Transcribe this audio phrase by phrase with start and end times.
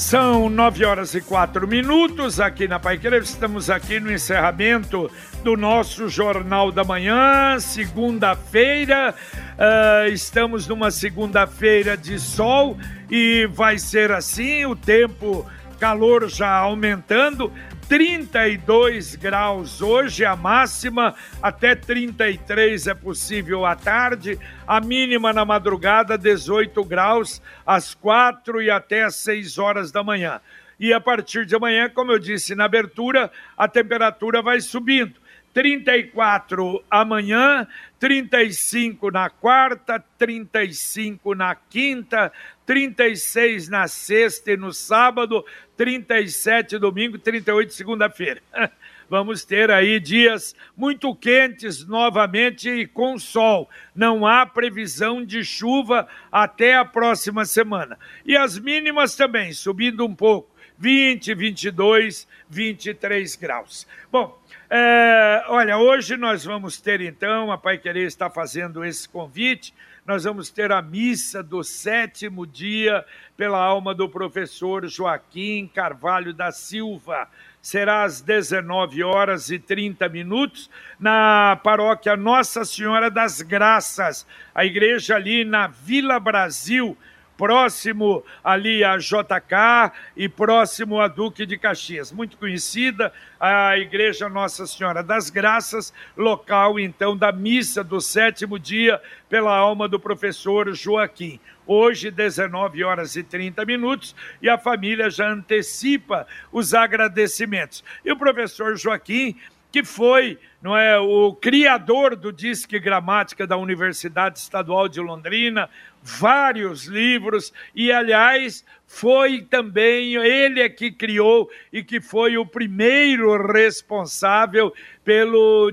[0.00, 3.18] São nove horas e quatro minutos aqui na Paiqueira.
[3.18, 5.10] Estamos aqui no encerramento
[5.44, 9.14] do nosso Jornal da Manhã, segunda-feira.
[9.58, 12.78] Uh, estamos numa segunda-feira de sol
[13.10, 15.46] e vai ser assim, o tempo,
[15.78, 17.52] calor já aumentando.
[17.90, 21.12] 32 graus hoje, a máxima
[21.42, 28.70] até 33 é possível à tarde, a mínima na madrugada 18 graus às 4 e
[28.70, 30.40] até às 6 horas da manhã.
[30.78, 35.16] E a partir de amanhã, como eu disse na abertura, a temperatura vai subindo.
[35.52, 37.66] 34 amanhã,
[37.98, 42.32] 35 na quarta, 35 na quinta,
[42.64, 45.44] 36 na sexta e no sábado,
[45.76, 48.42] 37 domingo, 38 segunda-feira.
[49.10, 53.68] Vamos ter aí dias muito quentes novamente e com sol.
[53.92, 57.98] Não há previsão de chuva até a próxima semana.
[58.24, 63.84] E as mínimas também, subindo um pouco, 20, 22, 23 graus.
[64.12, 64.39] Bom,
[64.72, 69.74] é, olha, hoje nós vamos ter então, a Pai Querer está fazendo esse convite,
[70.06, 73.04] nós vamos ter a missa do sétimo dia
[73.36, 77.28] pela alma do professor Joaquim Carvalho da Silva.
[77.60, 84.24] Será às 19 horas e 30 minutos na paróquia Nossa Senhora das Graças,
[84.54, 86.96] a igreja ali na Vila Brasil,
[87.40, 92.12] próximo ali a JK e próximo a Duque de Caxias.
[92.12, 93.10] Muito conhecida
[93.40, 99.88] a Igreja Nossa Senhora das Graças, local então da missa do sétimo dia pela alma
[99.88, 101.40] do professor Joaquim.
[101.66, 107.82] Hoje, 19 horas e 30 minutos, e a família já antecipa os agradecimentos.
[108.04, 109.34] E o professor Joaquim
[109.70, 115.70] que foi não é, o criador do Disque Gramática da Universidade Estadual de Londrina,
[116.02, 123.36] vários livros, e aliás, foi também ele é que criou e que foi o primeiro
[123.52, 124.72] responsável
[125.10, 125.72] pelo,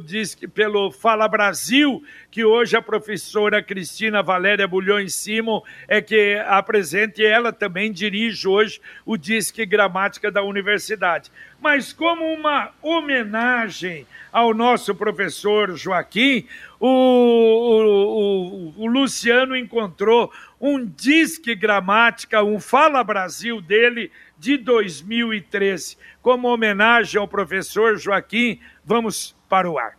[0.51, 7.25] pelo Fala Brasil, que hoje a professora Cristina Valéria Bulhões Simon é que apresenta e
[7.25, 11.31] ela também dirige hoje o Disque Gramática da Universidade.
[11.61, 16.47] Mas como uma homenagem ao nosso professor Joaquim,
[16.79, 25.97] o, o, o, o Luciano encontrou um Disque Gramática, um Fala Brasil dele de 2013.
[26.21, 29.97] Como homenagem ao professor Joaquim, vamos para o ar.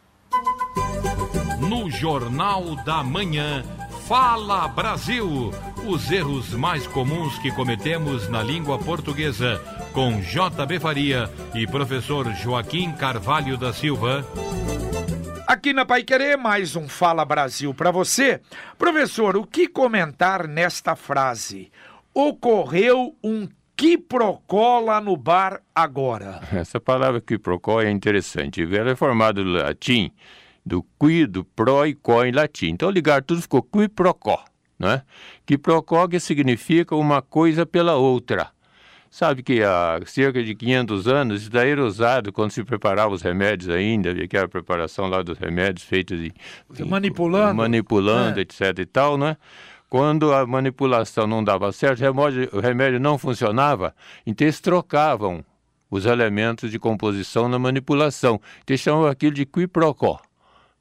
[1.60, 3.64] No Jornal da Manhã,
[4.08, 5.50] Fala Brasil.
[5.86, 9.62] Os erros mais comuns que cometemos na língua portuguesa.
[9.92, 10.80] Com J.B.
[10.80, 14.24] Faria e professor Joaquim Carvalho da Silva.
[15.46, 18.40] Aqui na Pai Querer, mais um Fala Brasil para você.
[18.76, 21.72] Professor, o que comentar nesta frase?
[22.14, 26.40] Ocorreu um quiprocó lá no bar agora.
[26.52, 28.60] Essa palavra quiprocó é interessante.
[28.60, 30.10] Ela é formada do latim,
[30.66, 32.70] do qui, do pro e có em latim.
[32.70, 34.44] Então ligar tudo ficou quiprocó,
[34.76, 35.02] né?
[35.46, 38.50] Quiprocó que significa uma coisa pela outra.
[39.10, 43.22] Sabe que há cerca de 500 anos isso daí era usado quando se preparava os
[43.22, 46.34] remédios ainda, havia aquela preparação lá dos remédios feitos de...
[46.84, 47.54] Manipulando.
[47.54, 48.42] Manipulando, é.
[48.42, 49.38] etc e tal, né?
[49.88, 53.94] Quando a manipulação não dava certo, o remédio, o remédio não funcionava,
[54.26, 55.44] então eles trocavam
[55.90, 58.40] os elementos de composição na manipulação.
[58.62, 60.20] Então chamavam aquilo de quiprocó,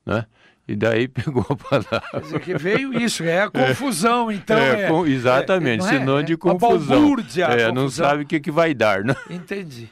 [0.05, 0.25] né?
[0.67, 2.21] E daí pegou a palavra.
[2.21, 4.57] Dizer, que veio isso, é a confusão, então.
[4.57, 7.15] É, é, com, exatamente, é, sinônimo é, de confusão.
[7.57, 9.15] É, não sabe o que, que vai dar, né?
[9.29, 9.89] Entendi.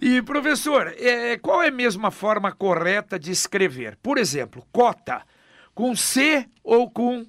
[0.00, 3.96] E, professor, é, qual é mesmo a forma correta de escrever?
[4.02, 5.22] Por exemplo, cota,
[5.74, 7.24] com C ou com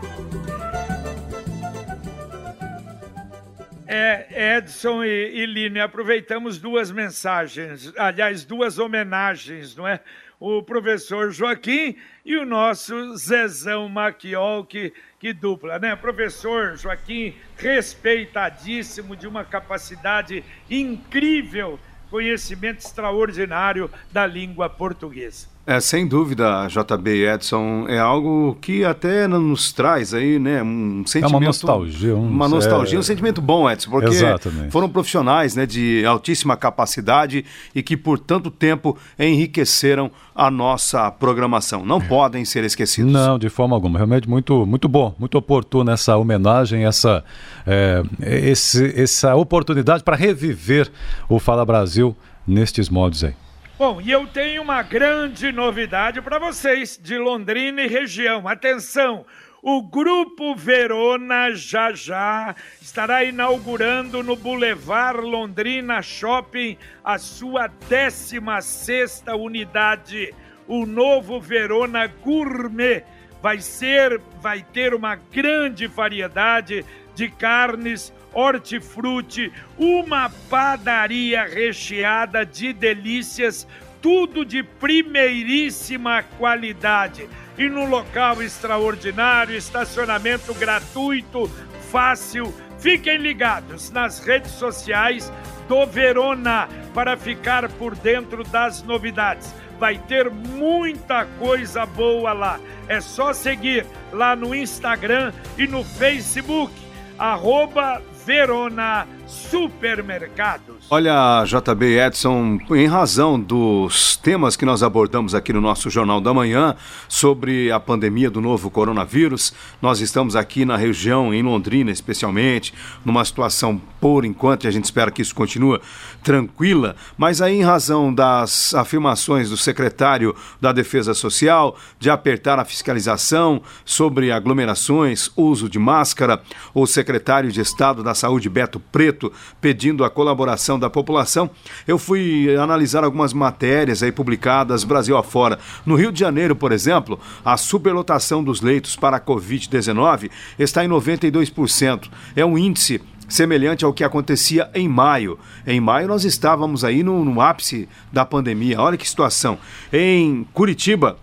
[3.87, 10.01] É, Edson e, e aproveitamos duas mensagens, aliás, duas homenagens, não é?
[10.43, 15.95] O professor Joaquim e o nosso Zezão Maquiol, que, que dupla, né?
[15.95, 21.79] Professor Joaquim, respeitadíssimo, de uma capacidade incrível,
[22.11, 25.52] conhecimento extraordinário da língua portuguesa.
[25.65, 31.35] É, sem dúvida, JB Edson, é algo que até nos traz aí, né, um sentimento...
[31.35, 32.17] É uma nostalgia.
[32.17, 32.99] Um, uma nostalgia, é...
[32.99, 34.73] um sentimento bom, Edson, porque Exatamente.
[34.73, 41.87] foram profissionais, né, de altíssima capacidade e que por tanto tempo enriqueceram a nossa programação.
[41.87, 42.09] Não é.
[42.09, 43.13] podem ser esquecidos.
[43.13, 43.99] Não, de forma alguma.
[43.99, 47.23] Realmente muito, muito bom, muito oportuno essa homenagem, essa,
[47.65, 50.91] é, esse, essa oportunidade para reviver
[51.29, 53.35] o Fala Brasil nestes modos aí.
[53.85, 58.47] Bom, e eu tenho uma grande novidade para vocês de Londrina e região.
[58.47, 59.27] Atenção!
[59.61, 70.33] O Grupo Verona já já estará inaugurando no Boulevard Londrina Shopping a sua 16 unidade,
[70.69, 73.03] o novo Verona Gourmet.
[73.43, 76.85] Vai ser, vai ter uma grande variedade
[77.17, 83.67] de carnes, hortifruti, uma padaria recheada de delícias,
[84.01, 87.29] tudo de primeiríssima qualidade.
[87.57, 91.51] E num local extraordinário, estacionamento gratuito,
[91.91, 92.53] fácil.
[92.79, 95.33] Fiquem ligados nas redes sociais
[95.69, 99.55] do Verona para ficar por dentro das novidades.
[99.79, 102.59] Vai ter muita coisa boa lá.
[102.89, 106.73] É só seguir lá no Instagram e no Facebook,
[107.19, 110.87] arroba Verona Supermercados.
[110.91, 116.33] Olha, JB Edson, em razão dos temas que nós abordamos aqui no nosso Jornal da
[116.33, 116.75] Manhã
[117.07, 122.73] sobre a pandemia do novo coronavírus, nós estamos aqui na região, em Londrina especialmente,
[123.05, 125.79] numa situação, por enquanto, e a gente espera que isso continue
[126.23, 132.65] tranquila, mas aí em razão das afirmações do secretário da Defesa Social de apertar a
[132.65, 136.43] fiscalização sobre aglomerações, uso de máscara,
[136.73, 139.22] o secretário de Estado da Saúde, Beto Preto,
[139.61, 141.51] pedindo a colaboração da população,
[141.87, 145.59] eu fui analisar algumas matérias aí publicadas Brasil afora.
[145.85, 150.89] No Rio de Janeiro, por exemplo, a superlotação dos leitos para a Covid-19 está em
[150.89, 152.09] 92%.
[152.35, 155.39] É um índice semelhante ao que acontecia em maio.
[155.67, 158.81] Em maio nós estávamos aí no, no ápice da pandemia.
[158.81, 159.59] Olha que situação.
[159.93, 161.17] Em Curitiba,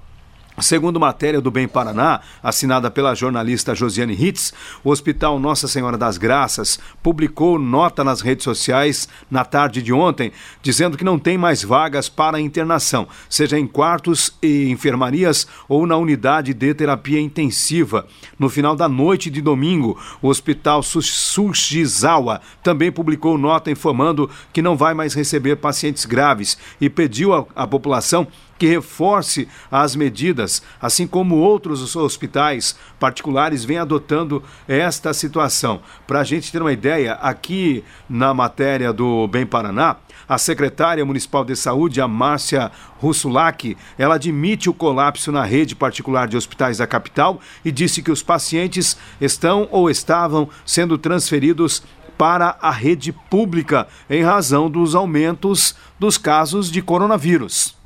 [0.61, 4.53] Segundo matéria do Bem Paraná, assinada pela jornalista Josiane Hitz,
[4.83, 10.31] o Hospital Nossa Senhora das Graças publicou nota nas redes sociais na tarde de ontem,
[10.61, 15.95] dizendo que não tem mais vagas para internação, seja em quartos e enfermarias ou na
[15.95, 18.05] unidade de terapia intensiva.
[18.37, 24.75] No final da noite de domingo, o Hospital Sushizawa também publicou nota informando que não
[24.75, 28.27] vai mais receber pacientes graves e pediu à população
[28.59, 35.81] que reforce as medidas, assim como outros hospitais particulares vêm adotando esta situação.
[36.05, 39.95] Para a gente ter uma ideia, aqui na matéria do Bem Paraná,
[40.27, 46.27] a secretária municipal de saúde, a Márcia Russulac, ela admite o colapso na rede particular
[46.27, 51.81] de hospitais da capital e disse que os pacientes estão ou estavam sendo transferidos
[52.17, 57.78] para a rede pública em razão dos aumentos dos casos de coronavírus.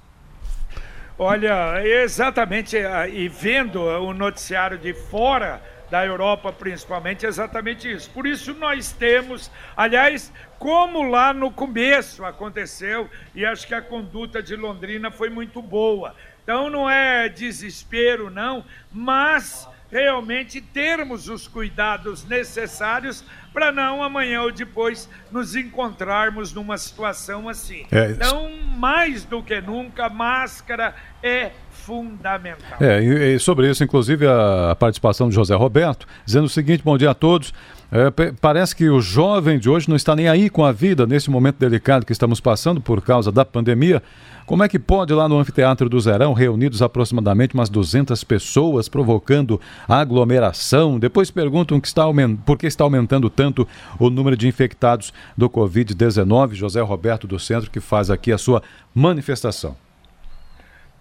[1.17, 8.09] Olha, exatamente, eh, e vendo o noticiário de fora da Europa, principalmente, é exatamente isso.
[8.09, 14.41] Por isso nós temos, aliás, como lá no começo aconteceu, e acho que a conduta
[14.41, 16.15] de Londrina foi muito boa.
[16.43, 24.51] Então não é desespero, não, mas realmente termos os cuidados necessários para não amanhã ou
[24.51, 27.85] depois nos encontrarmos numa situação assim.
[27.91, 32.77] É, então, mais do que nunca, máscara é fundamental.
[32.79, 36.97] É, e, e sobre isso, inclusive, a participação de José Roberto, dizendo o seguinte: bom
[36.97, 37.53] dia a todos.
[37.95, 38.09] É,
[38.41, 41.57] parece que o jovem de hoje não está nem aí com a vida nesse momento
[41.57, 44.01] delicado que estamos passando por causa da pandemia.
[44.47, 49.61] Como é que pode lá no Anfiteatro do Zerão, reunidos aproximadamente umas 200 pessoas, provocando
[49.87, 50.97] aglomeração?
[50.97, 52.03] Depois perguntam que está
[52.43, 53.67] por que está aumentando tanto
[53.99, 56.55] o número de infectados do Covid-19.
[56.55, 59.77] José Roberto do Centro, que faz aqui a sua manifestação.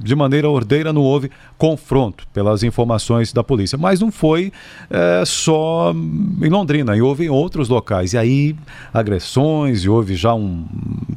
[0.00, 3.76] De maneira ordeira, não houve confronto, pelas informações da polícia.
[3.76, 4.52] Mas não foi
[4.88, 8.12] eh, só em Londrina, e houve em outros locais.
[8.12, 8.56] E aí,
[8.94, 10.64] agressões, e houve já um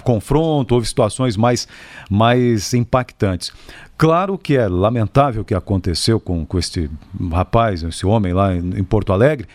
[0.03, 1.68] confronto, houve situações mais,
[2.10, 3.51] mais impactantes.
[3.96, 6.89] Claro que é lamentável o que aconteceu com, com este
[7.32, 9.48] rapaz, esse homem lá em, em Porto Alegre,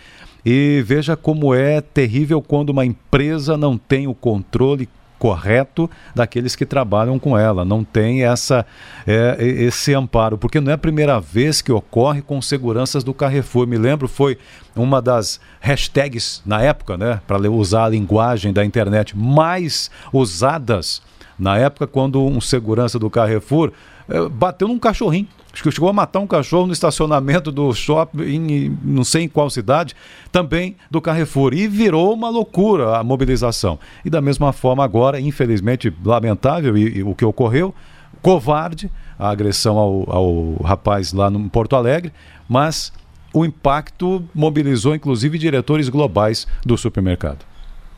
[0.48, 4.88] e veja como é terrível quando uma empresa não tem o controle
[5.18, 8.64] correto daqueles que trabalham com ela, não tem essa
[9.04, 13.66] é, esse amparo, porque não é a primeira vez que ocorre com seguranças do Carrefour.
[13.66, 14.38] Me lembro, foi
[14.76, 21.02] uma das hashtags na época, né, para usar a linguagem da internet mais usadas
[21.36, 23.72] na época, quando um segurança do Carrefour
[24.08, 25.26] é, bateu num cachorrinho
[25.56, 29.28] Acho que chegou a matar um cachorro no estacionamento do shopping, em, não sei em
[29.28, 29.94] qual cidade,
[30.30, 31.54] também do Carrefour.
[31.54, 33.78] E virou uma loucura a mobilização.
[34.04, 37.75] E da mesma forma, agora, infelizmente, lamentável e, e o que ocorreu,
[38.20, 42.12] covarde a agressão ao, ao rapaz lá no Porto Alegre,
[42.46, 42.92] mas
[43.32, 47.46] o impacto mobilizou inclusive diretores globais do supermercado.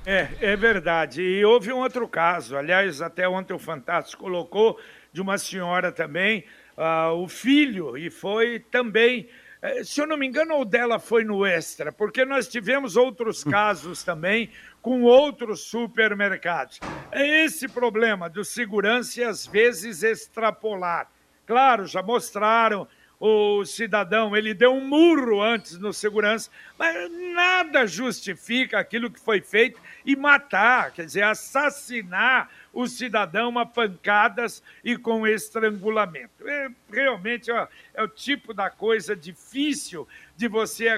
[0.07, 1.23] É, é verdade.
[1.23, 4.79] E houve um outro caso, aliás, até ontem o Fantástico colocou,
[5.13, 6.45] de uma senhora também,
[6.79, 9.29] uh, o filho, e foi também.
[9.61, 13.45] Eh, se eu não me engano, o dela foi no Extra, porque nós tivemos outros
[13.45, 13.51] hum.
[13.51, 16.79] casos também com outros supermercados.
[17.11, 21.11] É esse problema do segurança e às vezes extrapolar.
[21.45, 22.87] Claro, já mostraram
[23.19, 29.41] o cidadão, ele deu um murro antes no segurança, mas nada justifica aquilo que foi
[29.41, 36.47] feito e matar, quer dizer, assassinar o cidadão a pancadas e com estrangulamento.
[36.47, 40.07] É, realmente ó, é o tipo da coisa difícil
[40.37, 40.89] de você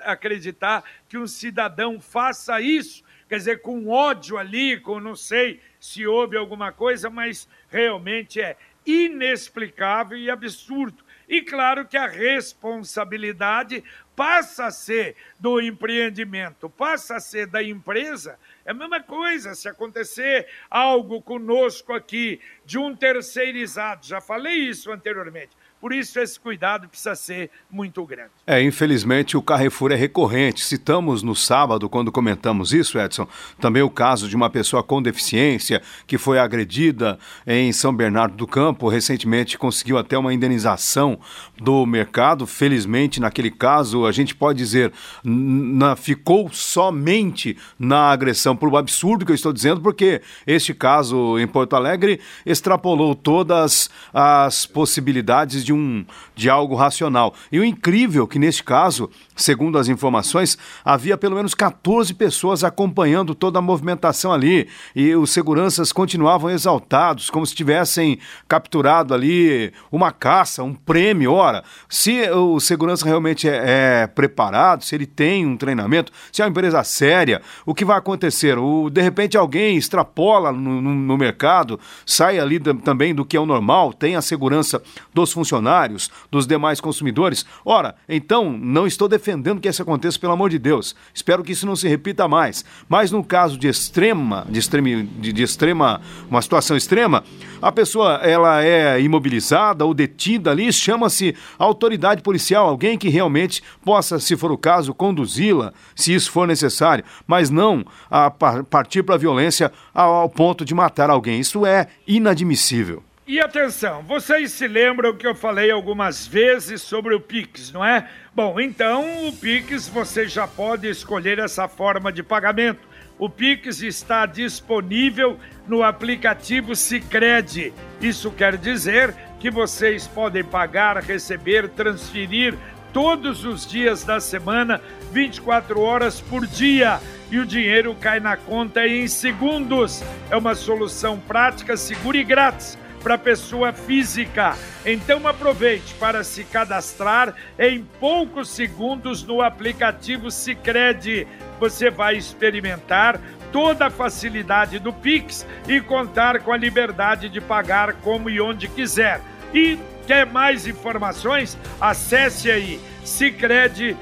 [0.00, 6.06] acreditar que um cidadão faça isso, quer dizer, com ódio ali, com não sei se
[6.06, 8.56] houve alguma coisa, mas realmente é
[8.86, 11.04] inexplicável e absurdo.
[11.28, 13.84] E claro que a responsabilidade
[14.16, 18.38] passa a ser do empreendimento, passa a ser da empresa.
[18.64, 24.06] É a mesma coisa se acontecer algo conosco aqui de um terceirizado.
[24.06, 25.50] Já falei isso anteriormente.
[25.80, 28.30] Por isso, esse cuidado precisa ser muito grande.
[28.46, 30.64] É, infelizmente, o Carrefour é recorrente.
[30.64, 33.28] Citamos no sábado, quando comentamos isso, Edson,
[33.60, 38.46] também o caso de uma pessoa com deficiência que foi agredida em São Bernardo do
[38.46, 38.88] Campo.
[38.88, 41.20] Recentemente conseguiu até uma indenização
[41.56, 42.46] do mercado.
[42.46, 44.92] Felizmente, naquele caso, a gente pode dizer,
[45.22, 51.38] na, ficou somente na agressão, por um absurdo que eu estou dizendo, porque este caso
[51.38, 57.34] em Porto Alegre extrapolou todas as possibilidades de um de algo racional.
[57.50, 62.64] E o incrível é que neste caso, segundo as informações, havia pelo menos 14 pessoas
[62.64, 69.72] acompanhando toda a movimentação ali e os seguranças continuavam exaltados, como se tivessem capturado ali
[69.90, 71.32] uma caça, um prêmio.
[71.32, 76.44] Ora, se o segurança realmente é, é preparado, se ele tem um treinamento, se é
[76.44, 78.58] uma empresa séria, o que vai acontecer?
[78.58, 83.40] O, de repente alguém extrapola no, no, no mercado, sai ali também do que é
[83.40, 84.82] o normal, tem a segurança
[85.12, 87.44] dos funcionários, dos demais consumidores.
[87.64, 90.94] Ora, então, não estou defendendo que isso aconteça, pelo amor de Deus.
[91.12, 92.64] Espero que isso não se repita mais.
[92.88, 96.00] Mas no caso de extrema, de extrema, de, de extrema,
[96.30, 97.24] uma situação extrema,
[97.60, 104.18] a pessoa ela é imobilizada ou detida ali, chama-se autoridade policial, alguém que realmente possa,
[104.20, 109.18] se for o caso, conduzi-la, se isso for necessário, mas não a partir para a
[109.18, 111.40] violência ao ponto de matar alguém.
[111.40, 113.07] Isso é inadmissível.
[113.28, 118.08] E atenção, vocês se lembram que eu falei algumas vezes sobre o Pix, não é?
[118.34, 122.88] Bom, então o Pix você já pode escolher essa forma de pagamento.
[123.18, 127.70] O Pix está disponível no aplicativo Sicredi.
[128.00, 132.56] Isso quer dizer que vocês podem pagar, receber, transferir
[132.94, 134.80] todos os dias da semana,
[135.12, 136.98] 24 horas por dia.
[137.30, 140.02] E o dinheiro cai na conta em segundos.
[140.30, 144.54] É uma solução prática, segura e grátis para pessoa física.
[144.84, 151.26] Então aproveite para se cadastrar em poucos segundos no aplicativo Sicredi.
[151.58, 153.18] Você vai experimentar
[153.50, 158.68] toda a facilidade do Pix e contar com a liberdade de pagar como e onde
[158.68, 159.22] quiser.
[159.54, 161.56] E quer mais informações?
[161.80, 163.96] Acesse aí cicred.com.br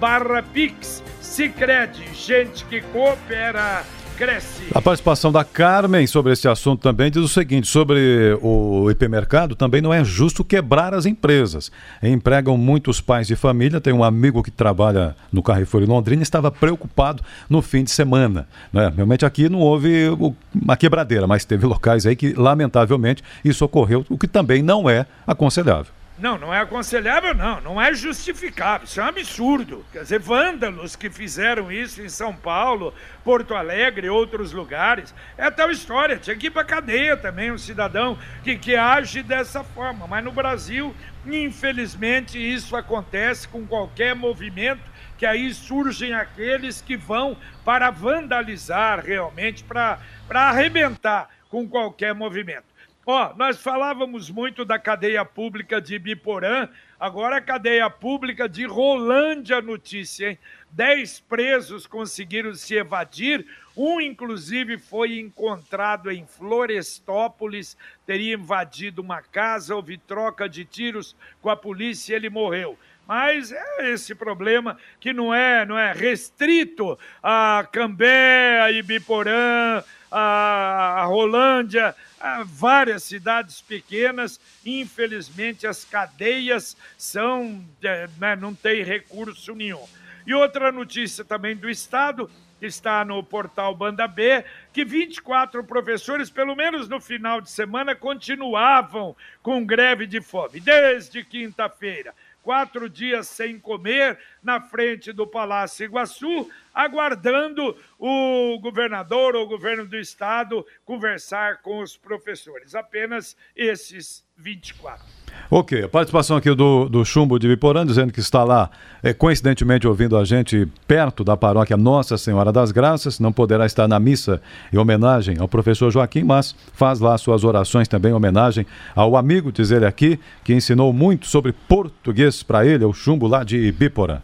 [0.00, 1.00] barra Pix.
[1.20, 3.84] Cicred, gente que coopera
[4.20, 4.64] cresce.
[4.74, 9.80] A participação da Carmen sobre esse assunto também diz o seguinte: sobre o hipermercado, também
[9.80, 11.72] não é justo quebrar as empresas.
[12.02, 13.80] Empregam muitos pais de família.
[13.80, 17.90] Tem um amigo que trabalha no Carrefour em Londrina e estava preocupado no fim de
[17.90, 18.46] semana.
[18.70, 18.92] Né?
[18.94, 20.08] Realmente aqui não houve
[20.54, 25.06] uma quebradeira, mas teve locais aí que, lamentavelmente, isso ocorreu, o que também não é
[25.26, 25.99] aconselhável.
[26.20, 27.62] Não, não é aconselhável, não.
[27.62, 28.84] Não é justificável.
[28.84, 29.84] Isso é um absurdo.
[29.90, 32.92] Quer dizer, vândalos que fizeram isso em São Paulo,
[33.24, 35.14] Porto Alegre e outros lugares.
[35.38, 36.18] É tal história.
[36.18, 40.06] Tinha que ir para cadeia também um cidadão que, que age dessa forma.
[40.06, 47.36] Mas no Brasil, infelizmente, isso acontece com qualquer movimento que aí surgem aqueles que vão
[47.64, 52.69] para vandalizar realmente, para arrebentar com qualquer movimento.
[53.06, 59.62] Ó, nós falávamos muito da cadeia pública de Biporã, agora a cadeia pública de Rolândia
[59.62, 60.38] notícia, hein?
[60.70, 69.74] Dez presos conseguiram se evadir, um inclusive foi encontrado em Florestópolis, teria invadido uma casa,
[69.74, 72.78] houve troca de tiros com a polícia e ele morreu.
[73.08, 81.04] Mas é esse problema que não é, não é restrito a Cambé, a Ibiporã, a,
[81.06, 84.40] Rolândia, a várias cidades pequenas.
[84.64, 89.84] Infelizmente, as cadeias são, é, né, não tem recurso nenhum.
[90.26, 96.54] E outra notícia também do Estado, está no portal Banda B, que 24 professores, pelo
[96.54, 103.58] menos no final de semana, continuavam com greve de fome, desde quinta-feira quatro dias sem
[103.58, 111.62] comer na frente do Palácio Iguaçu, aguardando o governador ou o governo do estado conversar
[111.62, 112.74] com os professores.
[112.74, 115.04] Apenas esses 24.
[115.52, 118.70] Ok, a participação aqui do, do Chumbo de Biporã, dizendo que está lá,
[119.02, 123.88] é, coincidentemente, ouvindo a gente perto da paróquia Nossa Senhora das Graças, não poderá estar
[123.88, 124.40] na missa
[124.72, 129.50] em homenagem ao professor Joaquim, mas faz lá suas orações também em homenagem ao amigo,
[129.50, 134.20] diz ele aqui, que ensinou muito sobre português para ele, o Chumbo lá de Biporã.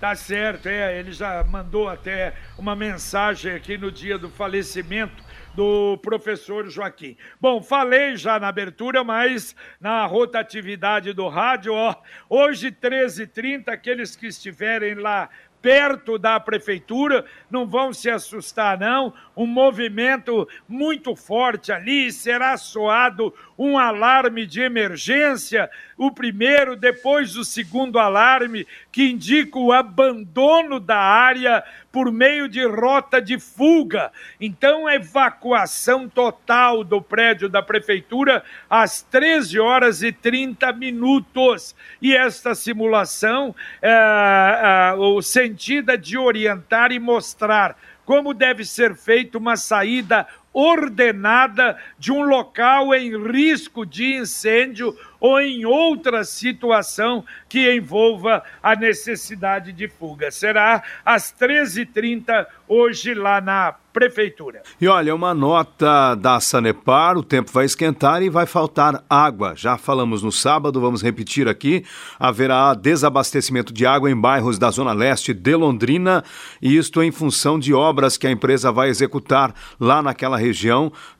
[0.00, 5.25] Tá certo, é, ele já mandou até uma mensagem aqui no dia do falecimento
[5.56, 7.16] do professor Joaquim.
[7.40, 11.96] Bom, falei já na abertura, mas na rotatividade do rádio, ó,
[12.28, 15.30] hoje 13h30, aqueles que estiverem lá
[15.66, 19.12] perto da prefeitura, não vão se assustar, não.
[19.36, 27.44] Um movimento muito forte ali, será soado um alarme de emergência, o primeiro, depois o
[27.44, 31.64] segundo alarme, que indica o abandono da área
[31.96, 34.12] por meio de rota de fuga.
[34.38, 41.74] Então, evacuação total do prédio da prefeitura às 13 horas e 30 minutos.
[42.02, 48.94] E esta simulação, é, é, o sentido é de orientar e mostrar como deve ser
[48.94, 50.26] feita uma saída
[50.56, 58.74] ordenada de um local em risco de incêndio ou em outra situação que envolva a
[58.74, 60.30] necessidade de fuga.
[60.30, 64.60] Será às 13h30 hoje lá na prefeitura.
[64.78, 69.54] E olha, uma nota da Sanepar, o tempo vai esquentar e vai faltar água.
[69.56, 71.82] Já falamos no sábado, vamos repetir aqui,
[72.18, 76.22] haverá desabastecimento de água em bairros da zona leste de Londrina,
[76.60, 80.45] e isto em função de obras que a empresa vai executar lá naquela região,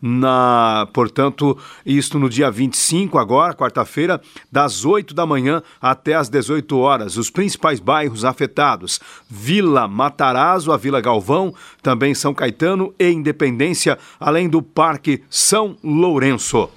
[0.00, 6.78] na, portanto, isto no dia 25 agora, quarta-feira, das 8 da manhã até as 18
[6.78, 7.16] horas.
[7.16, 14.48] Os principais bairros afetados: Vila Matarazzo, a Vila Galvão, também São Caetano e Independência, além
[14.48, 16.68] do Parque São Lourenço.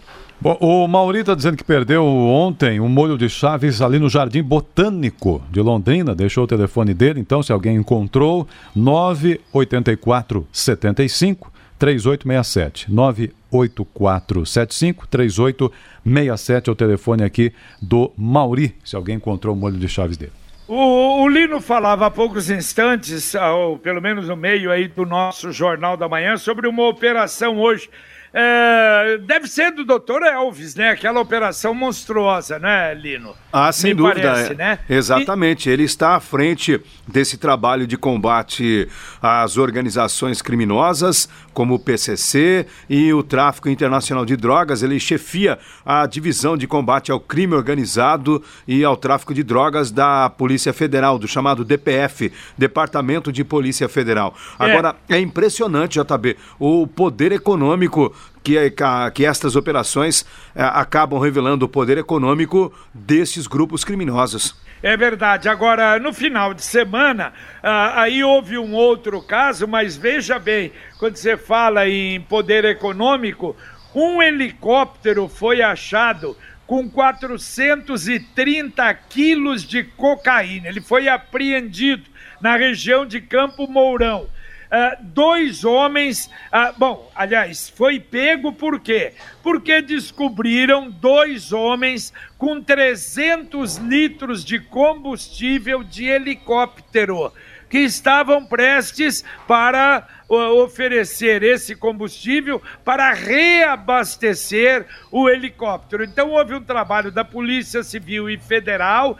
[0.41, 4.41] Bom, o Mauri está dizendo que perdeu ontem um molho de chaves ali no Jardim
[4.41, 6.15] Botânico de Londrina.
[6.15, 12.91] Deixou o telefone dele, então, se alguém encontrou, 984 75 3867.
[12.91, 20.17] 98475 3867 é o telefone aqui do Mauri, se alguém encontrou o molho de chaves
[20.17, 20.33] dele.
[20.67, 25.51] O, o, Lino falava há poucos instantes, ou pelo menos no meio aí do nosso
[25.51, 27.89] Jornal da Manhã, sobre uma operação hoje
[28.31, 30.91] é, deve ser do doutor Elvis, né?
[30.91, 33.35] Aquela operação monstruosa, né, Lino?
[33.51, 34.31] Ah, sem Me dúvida.
[34.33, 34.79] Parece, né?
[34.87, 35.69] Exatamente.
[35.69, 35.71] E...
[35.71, 38.87] Ele está à frente desse trabalho de combate
[39.21, 44.83] às organizações criminosas, como o PCC e o tráfico internacional de drogas.
[44.83, 50.29] Ele chefia a divisão de combate ao crime organizado e ao tráfico de drogas da
[50.29, 54.35] Polícia Federal, do chamado DPF, Departamento de Polícia Federal.
[54.59, 54.71] É.
[54.71, 58.13] Agora, é, é impressionante, JB, o poder econômico
[58.43, 58.73] que,
[59.13, 64.55] que estas operações é, acabam revelando o poder econômico desses grupos criminosos.
[64.81, 65.49] É verdade.
[65.49, 71.17] Agora, no final de semana, ah, aí houve um outro caso, mas veja bem, quando
[71.17, 73.57] você fala em poder econômico,
[73.93, 80.69] um helicóptero foi achado com 430 quilos de cocaína.
[80.69, 82.03] Ele foi apreendido
[82.39, 84.27] na região de Campo Mourão.
[84.71, 86.27] Uh, dois homens.
[86.53, 89.13] Uh, bom, aliás, foi pego por quê?
[89.41, 97.33] Porque descobriram dois homens com 300 litros de combustível de helicóptero
[97.69, 106.03] que estavam prestes para uh, oferecer esse combustível para reabastecer o helicóptero.
[106.03, 109.17] Então houve um trabalho da Polícia Civil e Federal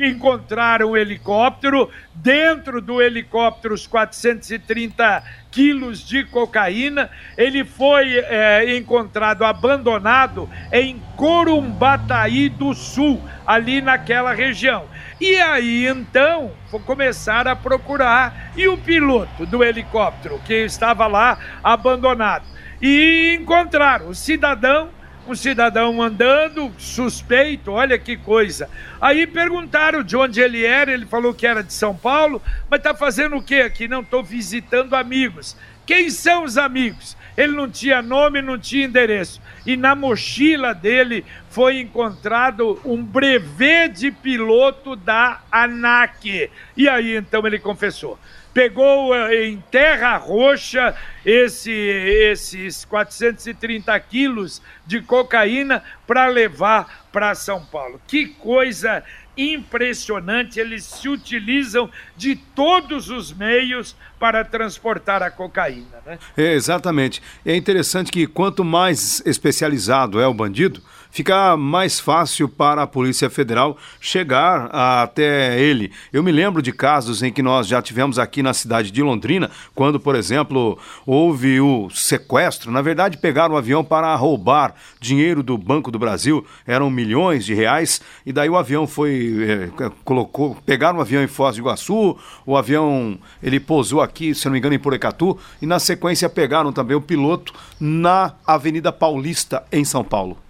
[0.00, 7.10] encontraram um helicóptero, dentro do helicóptero os 430 quilos de cocaína.
[7.36, 14.86] Ele foi é, encontrado abandonado em Corumbataí do Sul, ali naquela região.
[15.20, 16.52] E aí então
[16.86, 22.44] começaram a procurar e o piloto do helicóptero que estava lá abandonado.
[22.80, 24.90] E encontraram o cidadão
[25.32, 28.68] um cidadão andando, suspeito, olha que coisa.
[29.00, 32.94] Aí perguntaram de onde ele era, ele falou que era de São Paulo, mas está
[32.94, 33.88] fazendo o quê aqui?
[33.88, 35.56] Não, estou visitando amigos.
[35.86, 37.16] Quem são os amigos?
[37.36, 39.40] Ele não tinha nome, não tinha endereço.
[39.64, 46.50] E na mochila dele foi encontrado um brevet de piloto da ANAC.
[46.76, 48.18] E aí então ele confessou
[48.52, 57.64] pegou eh, em terra roxa esse, esses 430 quilos de cocaína para levar para São
[57.64, 58.00] Paulo.
[58.06, 59.02] Que coisa
[59.36, 60.58] impressionante!
[60.58, 65.98] Eles se utilizam de todos os meios para transportar a cocaína.
[66.04, 66.18] Né?
[66.36, 67.22] É, exatamente.
[67.46, 73.28] É interessante que quanto mais especializado é o bandido, fica mais fácil para a Polícia
[73.30, 75.92] Federal chegar até ele.
[76.12, 79.50] Eu me lembro de casos em que nós já tivemos aqui na cidade de Londrina,
[79.74, 82.70] quando, por exemplo, houve o sequestro.
[82.70, 87.54] Na verdade, pegaram um avião para roubar dinheiro do Banco do Brasil, eram milhões de
[87.54, 92.16] reais, e daí o avião foi, é, colocou, pegaram um avião em Foz do Iguaçu,
[92.46, 96.72] o avião, ele pousou aqui, se não me engano, em Porecatu, e na sequência pegaram
[96.72, 100.47] também o piloto na Avenida Paulista, em São Paulo.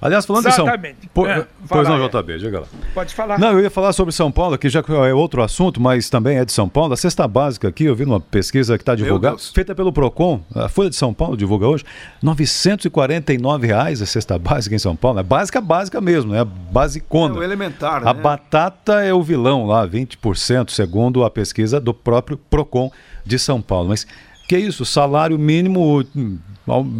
[0.00, 0.96] Aliás, falando Exatamente.
[0.96, 1.30] de São Paulo.
[1.30, 2.08] É, pois não, é.
[2.08, 2.66] JB, diga lá.
[2.94, 3.38] Pode falar.
[3.38, 6.44] Não, eu ia falar sobre São Paulo, que já é outro assunto, mas também é
[6.44, 6.92] de São Paulo.
[6.92, 10.68] A cesta básica aqui, eu vi numa pesquisa que está divulgada, feita pelo PROCON, a
[10.68, 11.84] Folha de São Paulo divulga hoje,
[12.22, 15.20] 949 reais a cesta básica em São Paulo.
[15.20, 17.34] É básica, básica mesmo, é basicona.
[17.34, 18.10] É o elementar, né?
[18.10, 22.90] A batata é o vilão lá, 20%, segundo a pesquisa do próprio PROCON
[23.24, 23.88] de São Paulo.
[23.88, 24.06] Mas
[24.46, 26.04] Que isso, salário mínimo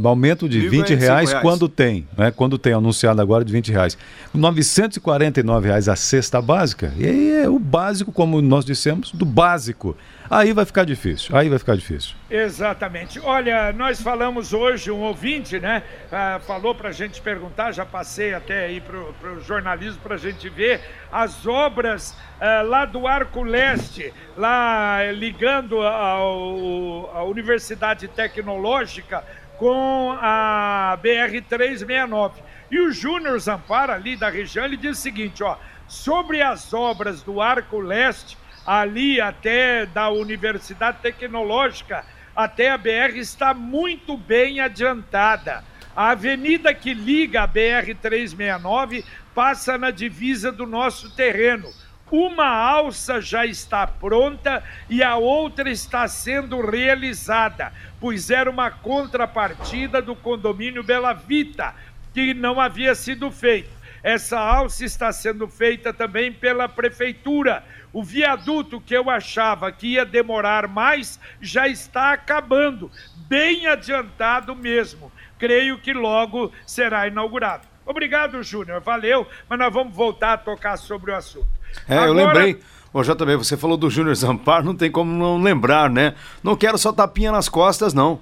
[0.05, 2.31] aumento de 20 reais, reais, quando tem, né?
[2.31, 3.99] Quando tem anunciado agora de 20 reais.
[4.33, 6.93] 949 reais a cesta básica.
[6.97, 9.97] E aí é o básico, como nós dissemos, do básico.
[10.29, 11.37] Aí vai ficar difícil.
[11.37, 12.15] Aí vai ficar difícil.
[12.29, 13.21] Exatamente.
[13.21, 15.83] Olha, nós falamos hoje, um ouvinte, né?
[16.11, 20.19] Ah, falou para a gente perguntar, já passei até aí para o jornalismo para a
[20.19, 29.25] gente ver as obras ah, lá do Arco Leste, lá ligando ao, à Universidade Tecnológica
[29.59, 32.33] com a BR-369.
[32.71, 35.57] E o Júnior Zampara, ali da região, ele diz o seguinte, ó,
[35.89, 43.55] sobre as obras do Arco Leste, ali até da Universidade Tecnológica, até a BR está
[43.55, 45.65] muito bem adiantada.
[45.97, 49.03] A avenida que liga a BR-369
[49.35, 51.73] passa na divisa do nosso terreno.
[52.11, 60.03] Uma alça já está pronta e a outra está sendo realizada, pois era uma contrapartida
[60.03, 61.75] do condomínio Bela Vita,
[62.13, 63.71] que não havia sido feito.
[64.03, 67.65] Essa alça está sendo feita também pela prefeitura.
[67.91, 72.91] O viaduto que eu achava que ia demorar mais já está acabando,
[73.29, 75.11] bem adiantado mesmo.
[75.39, 77.67] Creio que logo será inaugurado.
[77.85, 78.81] Obrigado, Júnior.
[78.81, 81.47] Valeu, mas nós vamos voltar a tocar sobre o assunto.
[81.89, 82.09] É, Agora...
[82.09, 82.61] eu lembrei.
[82.93, 86.15] Ô, JB, você falou do Júnior Zampar, não tem como não lembrar, né?
[86.43, 88.21] Não quero só tapinha nas costas, não.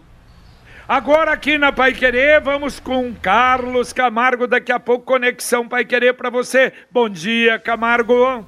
[0.87, 4.47] Agora aqui na Pai Querer, vamos com Carlos Camargo.
[4.47, 6.73] Daqui a pouco, Conexão Pai Querer para você.
[6.91, 8.45] Bom dia, Camargo.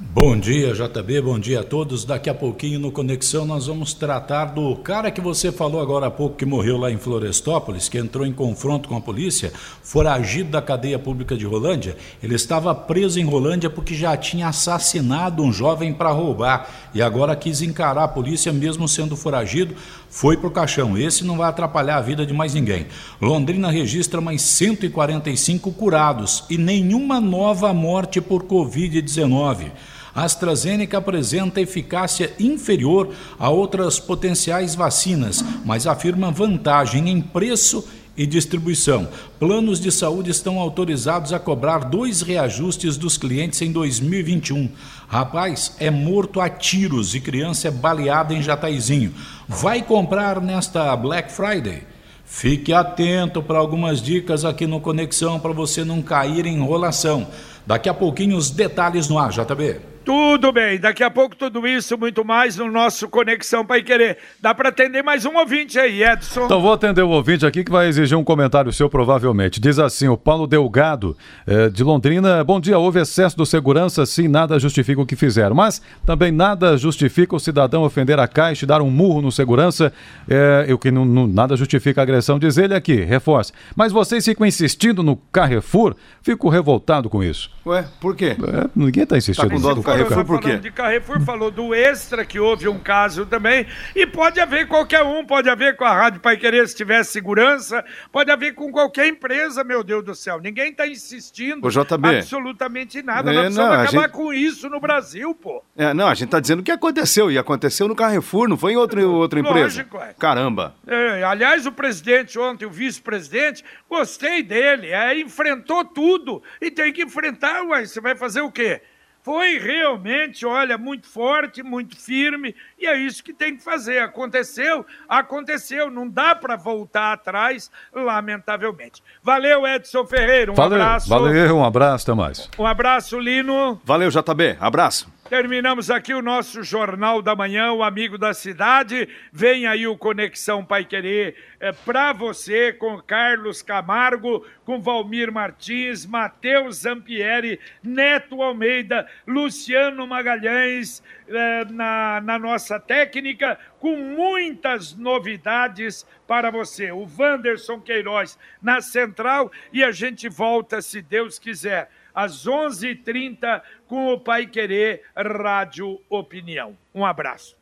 [0.00, 2.04] Bom dia, JB, bom dia a todos.
[2.04, 6.10] Daqui a pouquinho no Conexão nós vamos tratar do cara que você falou agora há
[6.10, 10.62] pouco que morreu lá em Florestópolis, que entrou em confronto com a polícia, foragido da
[10.62, 11.96] cadeia pública de Rolândia.
[12.22, 17.34] Ele estava preso em Rolândia porque já tinha assassinado um jovem para roubar e agora
[17.34, 19.74] quis encarar a polícia mesmo sendo foragido.
[20.08, 20.96] Foi pro caixão.
[20.96, 22.86] Esse não vai atrapalhar a vida de mais ninguém.
[23.20, 29.72] Londrina registra mais 145 curados e nenhuma nova morte por Covid-19.
[30.18, 38.26] A AstraZeneca apresenta eficácia inferior a outras potenciais vacinas, mas afirma vantagem em preço e
[38.26, 39.08] distribuição.
[39.38, 44.68] Planos de saúde estão autorizados a cobrar dois reajustes dos clientes em 2021.
[45.06, 49.14] Rapaz é morto a tiros e criança é baleada em Jataizinho.
[49.46, 51.84] Vai comprar nesta Black Friday?
[52.24, 57.28] Fique atento para algumas dicas aqui no Conexão para você não cair em enrolação.
[57.64, 59.97] Daqui a pouquinho os detalhes no ar, JB.
[60.08, 64.16] Tudo bem, daqui a pouco tudo isso, muito mais no nosso Conexão Pai Querer.
[64.40, 66.46] Dá para atender mais um ouvinte aí, Edson.
[66.46, 69.60] Então vou atender o ouvinte aqui que vai exigir um comentário seu, provavelmente.
[69.60, 71.14] Diz assim: o Paulo Delgado,
[71.46, 72.42] eh, de Londrina.
[72.42, 75.54] Bom dia, houve excesso de segurança, sim, nada justifica o que fizeram.
[75.54, 79.92] Mas também nada justifica o cidadão ofender a caixa e dar um murro no segurança.
[80.26, 83.52] Eh, o que não, não, nada justifica a agressão, diz ele aqui, reforça.
[83.76, 87.50] Mas vocês ficam insistindo no Carrefour, fico revoltado com isso.
[87.66, 88.34] Ué, por quê?
[88.42, 89.46] É, ninguém está insistindo.
[89.46, 90.56] Tá com dó do Carrefour por quê?
[90.56, 93.66] De Carrefour falou do Extra, que houve um caso também.
[93.94, 97.84] E pode haver qualquer um, pode haver com a Rádio Pai Querer se tiver segurança,
[98.12, 100.40] pode haver com qualquer empresa, meu Deus do céu.
[100.40, 102.18] Ninguém está insistindo o JB.
[102.18, 103.30] absolutamente nada.
[103.30, 104.12] É, Nós precisamos não, acabar gente...
[104.12, 105.62] com isso no Brasil, pô.
[105.76, 107.30] É, não, a gente está dizendo o que aconteceu.
[107.30, 109.60] E aconteceu no Carrefour, não foi em outra, outra empresa.
[109.60, 110.14] Lógico, é.
[110.18, 110.74] Caramba.
[110.86, 114.88] É, aliás, o presidente ontem, o vice-presidente, gostei dele.
[114.88, 116.42] É, enfrentou tudo.
[116.60, 117.84] E tem que enfrentar, ué.
[117.84, 118.80] Você vai fazer o quê?
[119.28, 123.98] Foi realmente, olha, muito forte, muito firme, e é isso que tem que fazer.
[123.98, 129.02] Aconteceu, aconteceu, não dá para voltar atrás, lamentavelmente.
[129.22, 131.10] Valeu, Edson Ferreira, um valeu, abraço.
[131.10, 132.48] Valeu, um abraço, até mais.
[132.58, 133.78] Um abraço, Lino.
[133.84, 135.12] Valeu, JB, abraço.
[135.28, 139.06] Terminamos aqui o nosso Jornal da Manhã, o Amigo da Cidade.
[139.30, 146.06] Vem aí o Conexão Pai Querer é, para você, com Carlos Camargo, com Valmir Martins,
[146.06, 156.50] Matheus Zampieri, Neto Almeida, Luciano Magalhães é, na, na nossa técnica, com muitas novidades para
[156.50, 156.90] você.
[156.90, 164.12] O Wanderson Queiroz na central e a gente volta, se Deus quiser às 11h30 com
[164.12, 166.76] o Pai Querer Rádio Opinião.
[166.92, 167.56] Um abraço.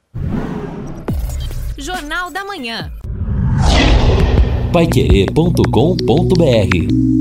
[1.76, 2.90] Jornal da Manhã.
[4.72, 7.15] Paiquerê.com.br